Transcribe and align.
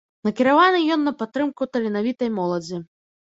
Накіраваны 0.27 0.79
ён 0.95 1.03
на 1.09 1.13
падтрымку 1.19 1.67
таленавітай 1.77 2.31
моладзі. 2.39 2.81